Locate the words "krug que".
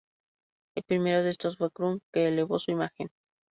1.69-2.27